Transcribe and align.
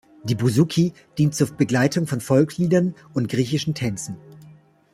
Die 0.23 0.33
Bouzouki 0.33 0.93
dient 1.19 1.35
zur 1.35 1.51
Begleitung 1.51 2.07
von 2.07 2.21
Volksliedern 2.21 2.95
und 3.13 3.29
griechischen 3.29 3.75
Tänzen. 3.75 4.17